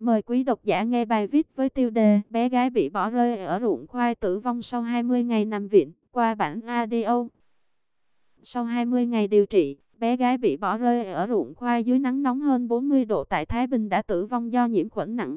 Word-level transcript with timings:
Mời 0.00 0.22
quý 0.22 0.44
độc 0.44 0.64
giả 0.64 0.82
nghe 0.82 1.04
bài 1.04 1.26
viết 1.26 1.56
với 1.56 1.68
tiêu 1.68 1.90
đề 1.90 2.20
Bé 2.30 2.48
gái 2.48 2.70
bị 2.70 2.88
bỏ 2.88 3.10
rơi 3.10 3.38
ở 3.38 3.60
ruộng 3.60 3.86
khoai 3.86 4.14
tử 4.14 4.38
vong 4.38 4.62
sau 4.62 4.82
20 4.82 5.24
ngày 5.24 5.44
nằm 5.44 5.68
viện 5.68 5.92
qua 6.10 6.34
bản 6.34 6.60
audio. 6.60 7.24
Sau 8.42 8.64
20 8.64 9.06
ngày 9.06 9.28
điều 9.28 9.46
trị, 9.46 9.76
bé 9.98 10.16
gái 10.16 10.38
bị 10.38 10.56
bỏ 10.56 10.76
rơi 10.76 11.12
ở 11.12 11.26
ruộng 11.26 11.54
khoai 11.54 11.84
dưới 11.84 11.98
nắng 11.98 12.22
nóng 12.22 12.40
hơn 12.40 12.68
40 12.68 13.04
độ 13.04 13.24
tại 13.24 13.46
Thái 13.46 13.66
Bình 13.66 13.88
đã 13.88 14.02
tử 14.02 14.26
vong 14.26 14.52
do 14.52 14.66
nhiễm 14.66 14.88
khuẩn 14.88 15.16
nặng. 15.16 15.36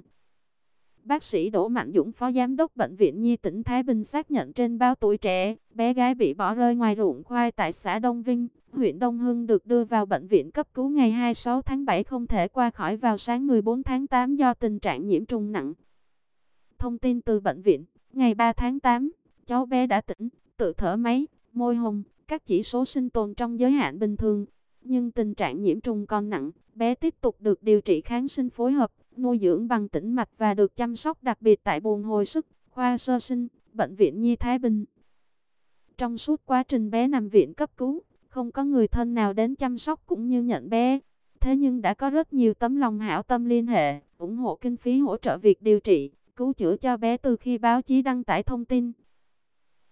Bác 1.04 1.23
sĩ 1.23 1.49
Đỗ 1.49 1.68
Mạnh 1.68 1.91
Dũng, 1.95 2.11
Phó 2.11 2.31
Giám 2.31 2.55
đốc 2.55 2.75
Bệnh 2.75 2.95
viện 2.95 3.21
Nhi 3.21 3.36
tỉnh 3.36 3.63
Thái 3.63 3.84
Bình 3.84 4.04
xác 4.04 4.31
nhận 4.31 4.54
trên 4.54 4.77
báo 4.77 4.95
tuổi 4.95 5.17
trẻ, 5.17 5.55
bé 5.73 5.93
gái 5.93 6.16
bị 6.16 6.34
bỏ 6.34 6.54
rơi 6.54 6.75
ngoài 6.75 6.95
ruộng 6.95 7.23
khoai 7.23 7.52
tại 7.52 7.71
xã 7.71 7.99
Đông 7.99 8.23
Vinh, 8.23 8.47
huyện 8.71 8.99
Đông 8.99 9.17
Hưng 9.17 9.48
được 9.48 9.66
đưa 9.66 9.84
vào 9.84 10.05
bệnh 10.05 10.27
viện 10.27 10.52
cấp 10.52 10.67
cứu 10.73 10.89
ngày 10.89 11.11
26 11.11 11.61
tháng 11.61 11.85
7 11.85 12.03
không 12.03 12.27
thể 12.27 12.48
qua 12.48 12.70
khỏi 12.70 12.98
vào 12.98 13.17
sáng 13.17 13.48
14 13.48 13.84
tháng 13.84 14.07
8 14.07 14.35
do 14.35 14.53
tình 14.53 14.79
trạng 14.79 15.07
nhiễm 15.07 15.25
trùng 15.25 15.52
nặng. 15.52 15.73
Thông 16.79 16.98
tin 16.98 17.21
từ 17.21 17.40
bệnh 17.40 17.62
viện, 17.62 17.85
ngày 18.13 18.35
3 18.35 18.54
tháng 18.54 18.79
8, 18.79 19.12
cháu 19.45 19.65
bé 19.65 19.88
đã 19.88 20.02
tỉnh, 20.02 20.29
tự 20.57 20.73
thở 20.73 20.95
máy, 20.95 21.27
môi 21.54 21.76
hồng, 21.76 22.04
các 22.27 22.45
chỉ 22.45 22.63
số 22.63 22.85
sinh 22.85 23.09
tồn 23.09 23.34
trong 23.34 23.59
giới 23.59 23.71
hạn 23.71 23.99
bình 23.99 24.18
thường. 24.18 24.45
Nhưng 24.84 25.12
tình 25.12 25.34
trạng 25.34 25.62
nhiễm 25.62 25.81
trùng 25.81 26.05
còn 26.05 26.30
nặng, 26.30 26.52
bé 26.76 26.95
tiếp 26.95 27.16
tục 27.21 27.35
được 27.40 27.63
điều 27.63 27.81
trị 27.81 28.02
kháng 28.02 28.27
sinh 28.27 28.49
phối 28.49 28.71
hợp, 28.71 28.91
nuôi 29.17 29.40
dưỡng 29.41 29.67
bằng 29.67 29.90
tĩnh 29.90 30.13
mạch 30.13 30.30
và 30.38 30.54
được 30.54 30.76
chăm 30.76 30.95
sóc 30.95 31.23
đặc 31.23 31.41
biệt 31.41 31.63
tại 31.63 31.80
buồng 31.80 32.04
hồi 32.04 32.26
sức, 32.26 32.45
khoa 32.70 32.98
sơ 32.98 33.20
sinh, 33.20 33.48
bệnh 33.73 33.95
viện 33.95 34.21
Nhi 34.21 34.35
Thái 34.35 34.59
Bình. 34.59 34.85
Trong 35.98 36.17
suốt 36.17 36.41
quá 36.45 36.63
trình 36.63 36.91
bé 36.91 37.07
nằm 37.07 37.30
viện 37.30 37.54
cấp 37.54 37.77
cứu, 37.77 38.02
không 38.27 38.52
có 38.52 38.63
người 38.63 38.88
thân 38.88 39.13
nào 39.13 39.34
đến 39.34 39.55
chăm 39.55 39.77
sóc 39.77 40.02
cũng 40.05 40.27
như 40.27 40.44
nhận 40.44 40.70
bé. 40.70 40.99
Thế 41.40 41.55
nhưng 41.55 41.82
đã 41.82 41.93
có 41.93 42.09
rất 42.09 42.34
nhiều 42.34 42.54
tấm 42.54 42.76
lòng 42.76 42.99
hảo 42.99 43.23
tâm 43.23 43.45
liên 43.45 43.68
hệ, 43.68 43.99
ủng 44.18 44.35
hộ 44.35 44.57
kinh 44.62 44.77
phí 44.77 44.99
hỗ 44.99 45.18
trợ 45.18 45.38
việc 45.38 45.62
điều 45.62 45.79
trị, 45.79 46.12
cứu 46.35 46.54
chữa 46.54 46.77
cho 46.77 46.98
bé 46.98 47.18
từ 47.18 47.35
khi 47.35 47.57
báo 47.57 47.82
chí 47.82 48.02
đăng 48.02 48.23
tải 48.23 48.43
thông 48.43 48.65
tin. 48.65 48.91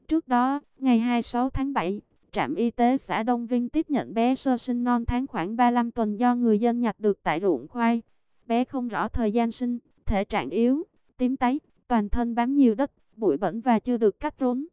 Trước 0.08 0.28
đó, 0.28 0.62
ngày 0.78 1.00
26 1.00 1.50
tháng 1.50 1.74
7, 1.74 2.02
trạm 2.32 2.56
y 2.56 2.72
tế 2.72 2.98
xã 2.98 3.24
Đông 3.24 3.48
Vinh 3.48 3.70
tiếp 3.70 3.90
nhận 3.90 4.14
bé 4.14 4.36
sơ 4.36 4.58
sinh 4.58 4.84
non 4.84 5.06
tháng 5.06 5.28
khoảng 5.28 5.56
35 5.56 5.92
tuần 5.92 6.20
do 6.20 6.36
người 6.36 6.60
dân 6.60 6.80
nhặt 6.80 7.00
được 7.00 7.24
tại 7.24 7.40
ruộng 7.40 7.68
khoai. 7.68 8.02
Bé 8.46 8.64
không 8.64 8.88
rõ 8.88 9.08
thời 9.08 9.32
gian 9.32 9.52
sinh, 9.52 9.80
thể 10.06 10.24
trạng 10.24 10.50
yếu, 10.50 10.84
tím 11.18 11.38
tái, 11.38 11.60
toàn 11.88 12.10
thân 12.10 12.36
bám 12.36 12.56
nhiều 12.56 12.76
đất, 12.76 12.92
bụi 13.16 13.38
bẩn 13.38 13.62
và 13.62 13.80
chưa 13.80 13.98
được 13.98 14.20
cắt 14.20 14.36
rốn. 14.40 14.66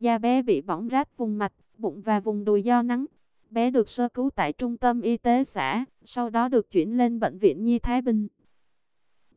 Da 0.00 0.18
bé 0.18 0.42
bị 0.42 0.60
bỏng 0.60 0.88
rát 0.92 1.16
vùng 1.16 1.38
mạch, 1.38 1.52
bụng 1.78 2.02
và 2.02 2.20
vùng 2.20 2.44
đùi 2.44 2.62
do 2.62 2.82
nắng. 2.82 3.04
Bé 3.50 3.70
được 3.70 3.88
sơ 3.88 4.08
cứu 4.08 4.30
tại 4.30 4.52
trung 4.52 4.76
tâm 4.76 5.00
y 5.00 5.16
tế 5.16 5.44
xã, 5.44 5.84
sau 6.04 6.30
đó 6.30 6.48
được 6.48 6.70
chuyển 6.70 6.96
lên 6.96 7.20
bệnh 7.20 7.38
viện 7.38 7.64
Nhi 7.64 7.78
Thái 7.78 8.02
Bình. 8.02 8.28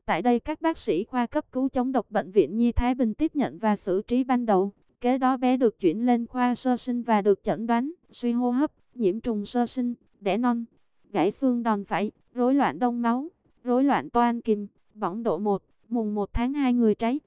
Tại 0.06 0.22
đây 0.22 0.40
các 0.40 0.62
bác 0.62 0.78
sĩ 0.78 1.04
khoa 1.04 1.26
cấp 1.26 1.52
cứu 1.52 1.70
chống 1.70 1.92
độc 1.92 2.12
bệnh 2.12 2.32
viện 2.32 2.58
Nhi 2.58 2.72
Thái 2.72 2.96
Bình 2.96 3.14
tiếp 3.14 3.36
nhận 3.36 3.58
và 3.58 3.76
xử 3.76 4.02
trí 4.02 4.24
ban 4.24 4.46
đầu. 4.46 4.74
Kế 5.02 5.18
đó 5.18 5.38
bé 5.38 5.58
được 5.58 5.80
chuyển 5.80 6.06
lên 6.06 6.28
khoa 6.28 6.56
sơ 6.56 6.78
sinh 6.78 7.02
và 7.04 7.22
được 7.22 7.44
chẩn 7.44 7.68
đoán 7.68 7.92
suy 8.12 8.32
hô 8.32 8.52
hấp, 8.52 8.72
nhiễm 8.96 9.20
trùng 9.20 9.46
sơ 9.46 9.66
sinh, 9.66 9.94
đẻ 10.20 10.38
non, 10.38 10.66
gãy 11.12 11.32
xương 11.32 11.64
đòn 11.64 11.86
phải, 11.86 12.12
rối 12.34 12.54
loạn 12.54 12.80
đông 12.80 13.02
máu, 13.02 13.28
rối 13.64 13.84
loạn 13.84 14.10
toan 14.10 14.42
kim, 14.42 14.68
bỏng 14.94 15.24
độ 15.24 15.38
1, 15.38 15.64
mùng 15.90 16.16
1 16.16 16.34
tháng 16.34 16.54
2 16.54 16.74
người 16.74 16.96
trái. 16.96 17.20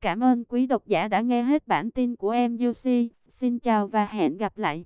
Cảm 0.00 0.22
ơn 0.22 0.44
quý 0.44 0.66
độc 0.66 0.86
giả 0.86 1.08
đã 1.08 1.20
nghe 1.20 1.42
hết 1.42 1.66
bản 1.66 1.90
tin 1.90 2.16
của 2.16 2.30
em 2.30 2.58
UC. 2.68 2.90
Xin 3.28 3.58
chào 3.58 3.88
và 3.88 4.06
hẹn 4.06 4.36
gặp 4.36 4.58
lại. 4.58 4.84